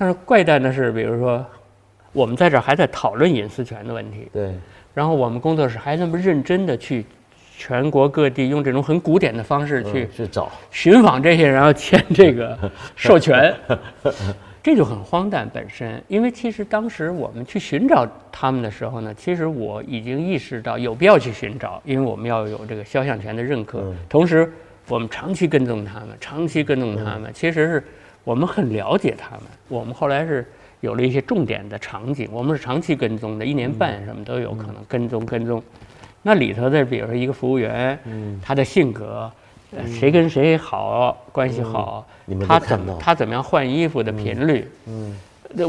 [0.00, 1.44] 但是怪诞的是，比如说，
[2.12, 4.28] 我们在这儿还在讨论隐私权的问题。
[4.32, 4.54] 对。
[4.94, 7.04] 然后我们工作室还那么认真的去
[7.56, 12.56] 全国各地用这种很古典的方式去去找寻访这些人，然后签这个
[12.94, 13.52] 授权，
[14.62, 16.00] 这就很荒诞本身。
[16.06, 23.82] 因为其实当时我们去寻找他们的时候呢，其实我已经意识到有必要去寻找，因为我们要有这个肖像权的认可。
[24.08, 24.48] 同时，
[24.86, 27.84] 我们长期跟踪他们，长期跟踪他们，其实是。
[28.28, 30.46] 我们很了解他们，我们后来是
[30.80, 35.62] 有了一些重点的场景，我们是长期跟踪的，一年半什么都有可能跟踪跟踪。
[36.20, 37.98] 那里头的，比如说一个服务员，
[38.42, 39.32] 他的性格，
[39.86, 42.06] 谁跟谁好关系好，
[42.46, 45.16] 他怎么他怎么样换衣服的频率，嗯，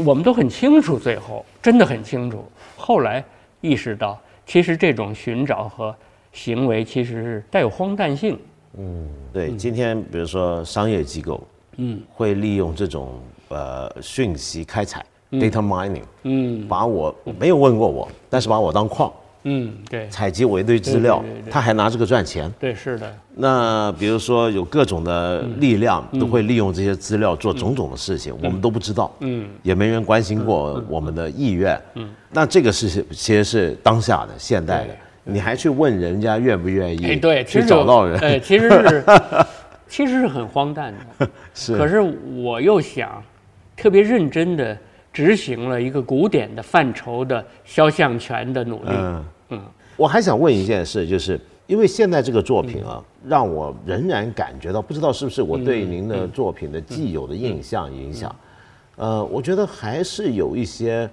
[0.04, 0.98] 我们都很清楚。
[0.98, 2.44] 最后真的很清楚。
[2.76, 3.24] 后来
[3.62, 5.96] 意识到，其实这种寻找和
[6.34, 8.38] 行为其实是带有荒诞性。
[8.76, 9.50] 嗯，对。
[9.56, 11.42] 今天比如说商业机构。
[11.82, 19.10] 嗯，会利用这种呃讯息开采 data mining，嗯，把我没有问过我，但是把我当矿，
[19.44, 23.10] 嗯，对，采集我一堆资料，他还拿这个赚钱，对，是的。
[23.34, 37.16] 那比如说有各种的力量都会利用这些资料做种种的事情，我们都不知道，嗯，也没人关心过我们的意愿，嗯，那这个是其实是当下的现代的，你还去问人家愿不愿意？
[37.16, 39.04] 对，去找到人，哎，其实是。
[39.90, 41.76] 其实是很荒诞的， 是。
[41.76, 43.22] 可是我又想，
[43.76, 44.74] 特别认真的
[45.12, 48.90] 执行了一个古典的范畴的肖像权的努力。
[48.92, 49.62] 嗯嗯。
[49.96, 58.34] 我还想问一件事，就是因为现在这个作品啊，让我仍然感觉到，不知道是不是我对您的作品的既有的印象影响，
[58.96, 61.10] 呃，我觉得还是有一些。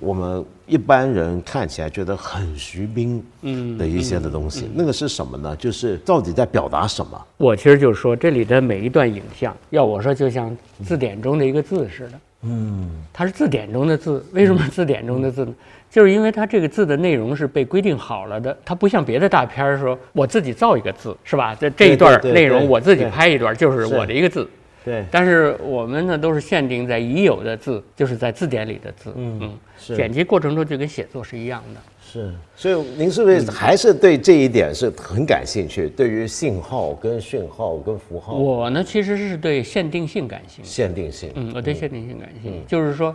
[0.00, 5.54] 我们一般人看起来觉得很徐冰嗯的一些的东西，那个是什么呢？
[5.56, 7.26] 就是到底在表达什么？
[7.36, 12.12] 我其实就是说，这里的每一段影像，要我说，就像字典中的一个字似的。
[12.44, 14.24] 嗯，它是字典中的字。
[14.32, 15.54] 为什么字典中的字呢？
[15.88, 21.54] 就是因为它这个字的内容是被规定好了的，它不像别的大片儿说，我自己造一个字，是吧？
[21.54, 24.48] 这这一段内容我自己拍一段，就是我的一个字。
[24.84, 29.12] 对，但是我们呢都是限定在已有的字，就是在字典里的字。
[29.16, 31.80] 嗯嗯，是剪辑过程中就跟写作是一样的。
[32.02, 35.88] 是，所以您是不是还是对这一点是很感兴趣？
[35.88, 40.70] 对于信号、跟讯号、跟符号，我呢其实是对限定性感兴趣。
[40.70, 43.14] 限定性，嗯，我对限定性感兴趣，就是说，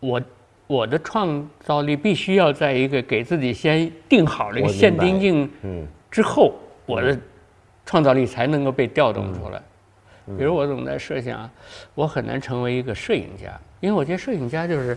[0.00, 0.22] 我
[0.66, 6.54] 我的创造力必须要在一个给自己先定好了一个限定性，嗯，之后。
[6.84, 7.16] 我的
[7.86, 9.62] 创造力才能够被调动出来。
[10.38, 11.48] 比如我总在设想，
[11.94, 13.48] 我很难成为一个摄影家，
[13.80, 14.96] 因为我觉得摄影家就是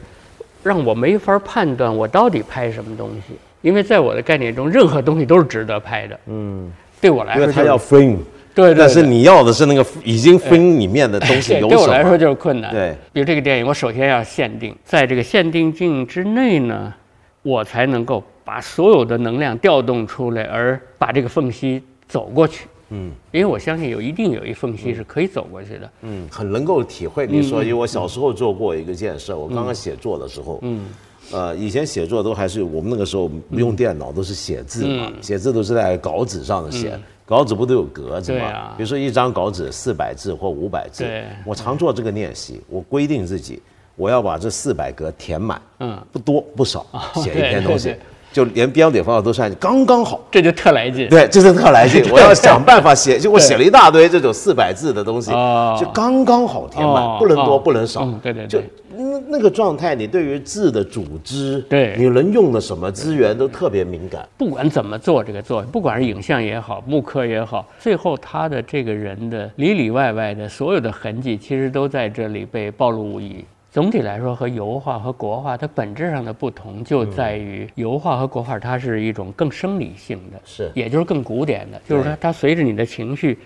[0.63, 6.19] 让我没法判断我到底拍什么东西，因为在我的概念中，任何东西都是值得拍的。
[6.27, 8.17] 嗯，对我来说，因为他要 frame，
[8.53, 11.69] 对对，但是你要的是那个已经 frame 里面的 东西有什么？
[11.69, 12.71] 对我来说就是困难。
[12.71, 16.93] 对，比如这个电影，我首先要限定，在这个限定境之内呢，
[17.41, 22.67] 我才能够把所有的能量调动出来，而把这个缝隙走过去。
[22.89, 25.91] 嗯，因为我相信有一定有一缝隙是可以走过去的。
[26.01, 30.85] 嗯，很能够体会你说，因为我小时候做过一个建设，我刚刚写作的时候，嗯，
[31.31, 38.75] 呃，以前写作都还是我们那个时候不用电脑，都是写字嘛，写字都是在稿纸上的写，稿纸不都有格子嘛？
[38.77, 41.05] 比如说一张稿纸四百字或五百字，
[41.43, 43.61] 我常做这个练习，我规定自己
[43.95, 47.95] 我要把这四百格填满，嗯，不多不少，写一篇东西。
[48.35, 51.07] 就连标点符号都算刚刚好，这就特来劲。
[51.07, 52.03] 对，这是特来劲。
[52.11, 55.31] 我要想办法写，就我写了一大堆这种四百字的东西，
[55.79, 58.03] 就刚刚好填满，不能多，不能少。
[58.21, 58.47] 对对对。
[58.47, 58.59] 就
[58.97, 64.27] 那那个状态，你对于字的组织，对，你能用的什么资源都特别敏感。
[64.37, 73.45] 不管怎么做这个作，不管是影像也好，木刻也好，最后他的这个人的里里外外的所有的痕迹，其实都在这里被暴露无遗。
[73.75, 83.37] 总体来说，和油画和国画它本质上的不同就在于，油画和国画它是一种更生理性的，是，也就是更古典的，就是说它随着你的情绪，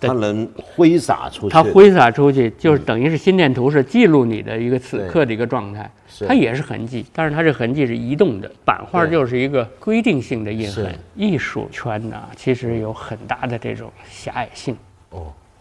[0.00, 5.88] 它能挥洒出去，它挥洒出去就是等于是心电图是记录你的一个此刻的一个状态，
[6.26, 14.85] 它也是痕迹，但是它这痕迹是移动的，版画就是一个规定性的印痕，艺术圈呢其实有很大的这种狭隘性，哦。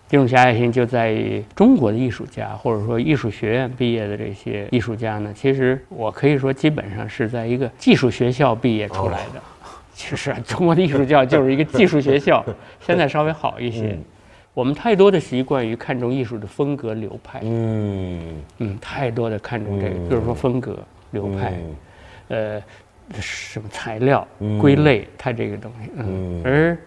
[0.07, 5.33] 这种狭隘性就在于中国的艺术家，或者说艺术学院毕业的这些艺术家呢。
[5.35, 9.41] 其实我可以说，基本上是在一个技术学校毕业出来的。
[9.93, 12.45] 其实中国的艺术教就是一个技术学校，
[12.81, 13.97] 现在稍微好一些。
[14.53, 20.77] 我们太多的习惯于看重艺术的风格流派，嗯嗯，太多的看重这个，就是说风格
[21.11, 21.53] 流派，
[22.29, 22.61] 呃，
[23.19, 24.25] 什么材料
[24.61, 26.77] 归类，它这个东西，嗯，而。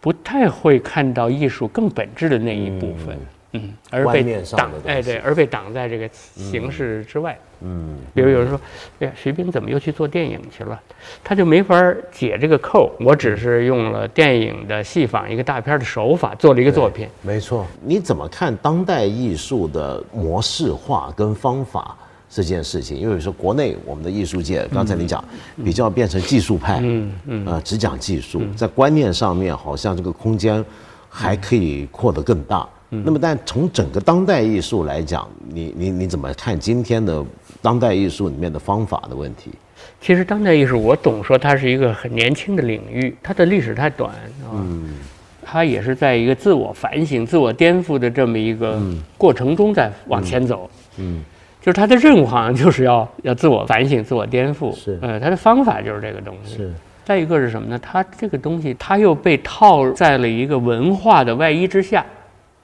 [0.00, 3.18] 不太会看到艺术更本质的那一部分，
[3.52, 4.22] 嗯，而被
[4.56, 8.60] 挡，哎，对，而被挡在这个形式之外，嗯，比如有人说，
[9.00, 10.80] 哎呀，徐冰怎么又去做电影去了？
[11.24, 12.94] 他就没法解这个扣。
[13.00, 17.08] 我只是用了电影的戏仿一个大片的手法做了一个作品。
[17.22, 21.96] 没错，你怎么看当代艺术的模式化跟方法？
[22.30, 25.24] 这件事情，因为说国内我们的艺术界，刚才你讲
[25.64, 30.62] 比较变成技术派，嗯嗯，呃，只讲技术，在观念上面好像这个空间
[31.08, 32.68] 还可以扩得更大。
[32.90, 37.24] 那么，但从整个当代艺术来讲，你你你怎么看今天的
[37.60, 39.50] 当代艺术里面的方法的问题？
[40.00, 44.14] 其实当代艺术，我总说它是一个很年轻的领域，它的历史太短，
[44.52, 44.88] 嗯，
[45.42, 48.80] 它也是在一个自我反省、自我颠覆的这么一个
[49.18, 51.22] 过程中在往前走，嗯。
[51.68, 56.56] 就是他的任务好像就是要要自我反省、自我颠覆，是，呃，他的方法就是这个东西。
[56.56, 56.72] 是。
[57.04, 57.78] 再一个是什么呢？
[57.78, 62.06] 他这个东西他又被套在了一个文化的外衣之下，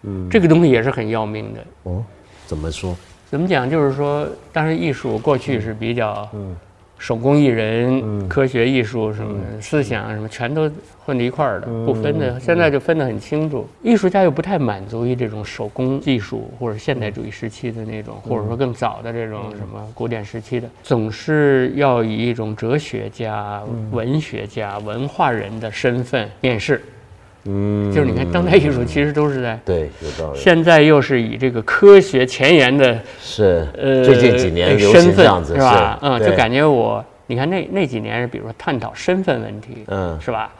[0.05, 1.61] 嗯，这个东西也是很要命的。
[1.83, 2.03] 哦，
[2.47, 2.97] 怎么说？
[3.29, 3.69] 怎么讲？
[3.69, 6.57] 就是说，当然艺术过去是比较，嗯。
[6.99, 10.71] 手工艺人、科学艺术什么思想什么，全都
[11.05, 12.41] 混在一块儿的，不分的。
[12.41, 13.67] 现在就分得很清楚。
[13.83, 26.83] 艺术家又不太满足于这种手工技术或者现代主义时期的那种，或者说更早的这种什么古典时期的，总是要以一种哲学家、文学家、文化人的身份面世。
[27.47, 30.39] 嗯，就是你看，当代艺术其实都是在对有道理。
[30.39, 35.99] 现在又是以这个科学前沿的，是呃最近几年流行这样子是吧？
[36.03, 40.51] 嗯，就感觉我你看那那几年是，比如说探讨身份问题，嗯，是吧？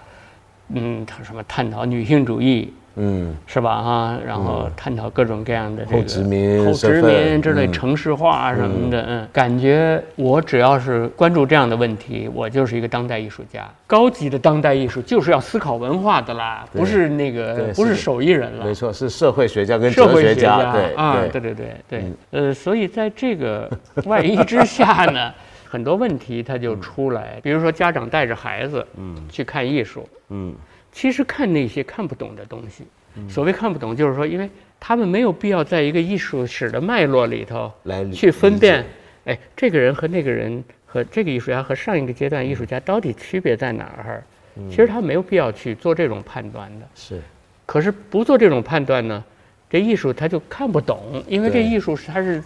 [0.75, 2.73] 嗯，他什么探讨女性主义。
[2.97, 3.83] 嗯，是吧？
[3.83, 13.69] 哈，然后探讨各种各样的这个后殖民、后殖民之类城市化什么的，嗯，感觉我只要是关注这样的问题，我就是一个当代艺术家。
[13.87, 18.65] 高级的当代艺术就是要思考文化的啦，不是那个不是手艺人了。
[18.65, 20.73] 没错，是社会学家跟哲学家。
[20.73, 23.69] 对啊，对对对对，呃，所以在这个
[24.07, 25.33] 外衣之下呢，
[25.69, 27.41] 很多问题它就出来。
[27.43, 30.55] 比如说，家长带着孩子，嗯，去看艺术，嗯。
[30.95, 32.85] 其实看那些看不懂的东西，
[33.29, 38.87] 所谓看不懂，就是说，因为他们没有必要在一个艺术史的脉络里头来去分辨，
[39.25, 44.23] 哎，这个人和那个人和这个艺术家和上一个阶段艺术家到底区别在哪儿？
[44.71, 46.87] 其实他没有必要去做这种判断的。
[46.95, 47.21] 是，
[47.67, 49.25] 可是不做这种判断呢，
[49.69, 52.41] 这艺术他就看不懂，因为这艺术是它是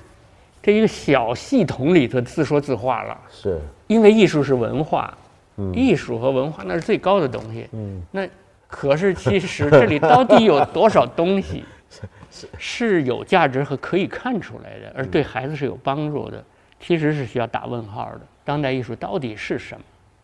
[0.63, 3.21] 这一个小系统里头自说自话了。
[3.31, 5.15] 是，因为艺术是文化。
[5.75, 7.67] 艺术和文化那是最高的东西。
[7.73, 8.25] 嗯，那
[8.69, 11.65] 可是其实这里到底有多少东西
[12.59, 16.45] 是有价值和可以看出来的，而对孩子是有帮助的，
[16.79, 18.21] 其实是需要打问号的。
[18.45, 19.83] 当代艺术到底是什么？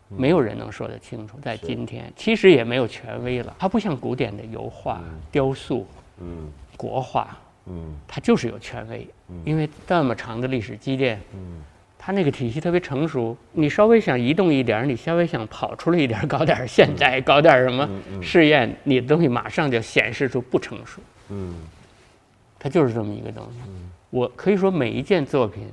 [0.09, 1.39] 没有人能说得清楚。
[1.43, 3.53] 在今天，其实也没有权威了。
[3.59, 5.87] 它不像古典的油画、雕塑、
[6.21, 7.37] 嗯、国画，
[7.67, 9.09] 嗯，它就是有权威，
[9.45, 11.63] 因为这么长的历史积淀，嗯，
[12.05, 13.35] 它那个体系特别成熟。
[13.53, 17.89] 你稍微想移动一点，你稍微想跑出来一点，搞点现代，搞点什么
[18.21, 21.01] 试验，你的东西马上就显示出不成熟。
[21.31, 21.55] 嗯，
[22.59, 23.59] 它就是这么一个东西。
[24.11, 25.67] 我可以说每一件作品，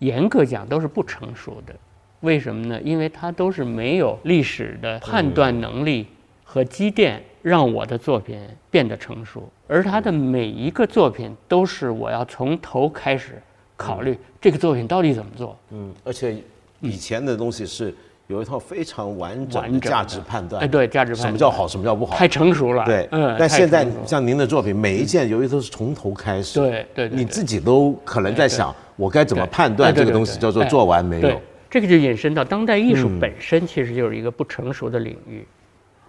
[0.00, 1.74] 严格讲都是不成熟的。
[2.20, 2.78] 为什么呢？
[2.82, 6.06] 因为它都是没有历史的判断能力
[6.44, 8.38] 和积淀，让我的作品
[8.70, 9.50] 变得成熟。
[9.66, 13.40] 而他的每一个作品都是我要从头开始
[13.76, 15.56] 考虑这个作品到底怎么做。
[15.70, 16.36] 嗯，而且
[16.80, 17.94] 以前的东西是
[18.26, 20.62] 有一套非常完整的价值判断。
[20.62, 21.28] 哎，对，价值判断。
[21.28, 22.16] 什么叫好，什么叫不好？
[22.16, 22.84] 太成熟了。
[22.84, 23.36] 对，嗯。
[23.38, 26.58] 但现在像您的作品，每一件由于都是从头开始。
[26.58, 27.08] 对对。
[27.08, 31.40] 你自己都可能在想，我该怎么判断这个东西叫做做完没有？
[31.68, 35.46] 这个就引申到当代艺术本身，其实就是一个不成熟的领域。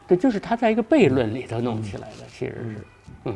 [0.07, 2.85] 对，就是他在一个悖论里头弄起来的，其实是，
[3.25, 3.35] 嗯，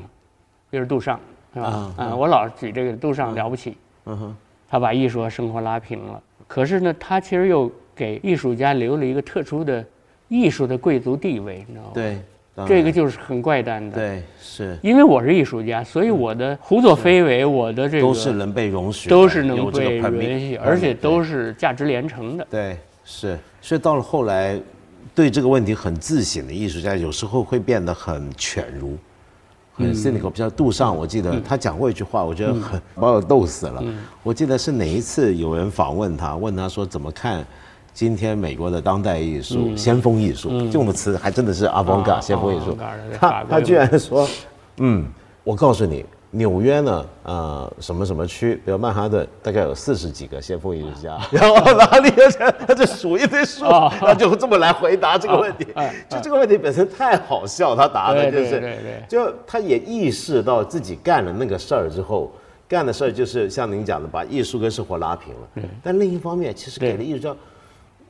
[0.69, 1.19] 比如杜尚，
[1.53, 1.93] 是吧？
[1.97, 3.75] 啊，我老举这个杜尚了不起，
[4.05, 4.35] 嗯哼，
[4.69, 6.21] 他把艺术和生活拉平了。
[6.47, 9.85] 可是呢，他其实又给艺术家留了一个特殊的
[10.27, 11.91] 艺术的贵族地位，你知道吗？
[11.93, 12.17] 对。
[12.67, 22.45] 这个就是很怪诞的，对，是因为我是艺术家，所以我的胡作非为，我的这个都是能被容许，都是能被允许，而且都是价值连城的。
[22.51, 24.59] 对，是，所以到了后来，
[25.15, 28.97] 对这个问题很自省的艺术家，有时候会变得很犬儒，
[29.73, 30.29] 很 cynical。
[30.29, 33.83] 比较杜尚，我记得他讲过一句话，我觉得很把我逗死了。
[34.23, 37.45] 我记得是哪一次有人访问他，问他说怎么看？
[37.93, 42.77] 今天美国的当代艺术、先锋艺术，用的词还真的是 avant-garde 先锋艺术。
[43.19, 44.25] 他他居然说，
[44.77, 45.05] 嗯，
[45.43, 51.19] 我告诉你，纽约呢，呃，什么什么区，比如曼哈顿，大概有四十几个先锋艺术家。
[51.29, 52.09] 然后哪里？
[52.65, 53.65] 他就数一堆数，
[53.99, 55.67] 他就这么来回答这个问题。
[56.07, 58.79] 就这个问题本身太好笑，他答的就是，
[59.09, 62.31] 就他也意识到自己干了那个事儿之后，
[62.65, 65.69] 干的事儿就是像您讲的，把艺术跟生活拉平了。
[65.83, 67.35] 但另一方面，其实给了艺术家。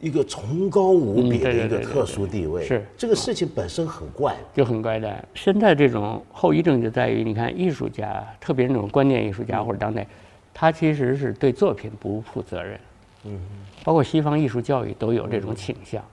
[0.02, 5.24] 一个崇高无比的一个特殊地位，是这个事情本身很怪，就很怪诞。
[5.36, 10.06] 现在这种后遗症就在于，你看艺术家，特别那种观念艺术家或者当代，
[10.54, 12.80] 他其实是对作品不负责任。
[13.26, 13.39] 嗯，
[13.84, 16.04] 包括西方艺术教育都有这种倾向，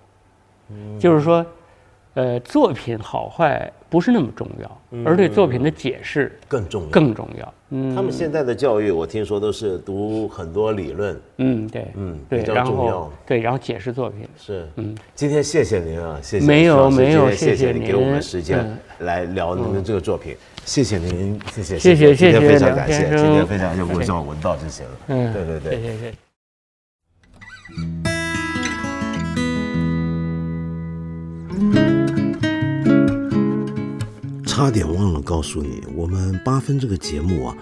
[0.70, 1.44] 嗯就是说。
[2.14, 6.88] 呃，作品好坏不是那么重要，而对作品的解释更重要。
[6.88, 7.54] 更重要。
[7.70, 11.16] 嗯，他们现在的教育，我听说都是读很多理论。
[11.36, 13.08] 嗯，对，嗯，对，比较重要。
[13.24, 14.26] 对，然后解释作品。
[14.36, 16.46] 是，嗯，今天谢谢您啊，谢谢。
[16.46, 20.36] 没有，没有，谢谢您给我们时间来聊您的这个作品。
[20.64, 24.90] 谢谢您，谢谢，谢谢，谢谢，非常感谢，今天非常就我叫文道就行了。
[25.06, 26.12] 嗯，对对对，谢谢。
[34.58, 37.56] 差点忘了告诉你，我们八分这个节目啊，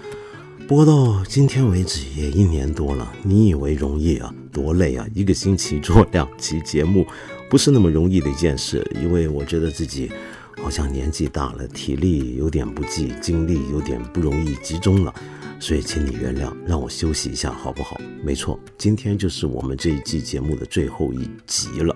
[0.67, 3.13] 播到今天为止也一年多了。
[3.21, 4.33] 你以为容易啊？
[4.51, 5.05] 多累啊！
[5.13, 7.05] 一个星期做两期节目，
[7.51, 8.83] 不是那么容易的一件事。
[8.99, 10.11] 因为我觉得自己
[10.59, 15.13] 好像年纪大了，体力有点不济，精力有点不容易集中了，
[15.59, 18.01] 所以请你原谅，让我休息一下好不好？
[18.23, 21.95] 没错，今天就是我们这一季节目的最后一集了。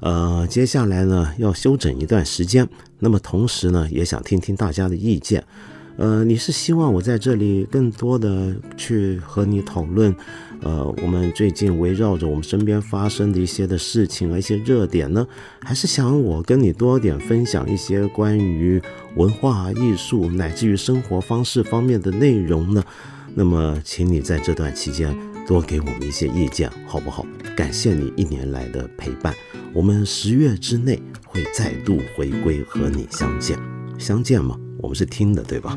[0.00, 5.44] 呃，接下来呢要休整一段时间，那么同时呢也想听听大家的意见。
[5.96, 10.14] 呃，你是希望我在这里更多的去和你讨论，
[10.62, 15.26] 呃，我们最近围绕着我们身边发生的一些的事情和，一些热点呢，
[15.60, 18.80] 还是想我跟你多点分享一些关于
[19.16, 22.82] 文化艺术乃至于生活方式方面的内容呢？
[23.34, 25.14] 那么，请你在这段期间
[25.50, 27.26] 多给我们一些意见，好不好？
[27.56, 29.34] 感谢你一年来的陪伴。
[29.72, 33.58] 我们十月之内会再度回归和你相见，
[33.98, 34.56] 相见吗？
[34.78, 35.76] 我们是听的，对吧？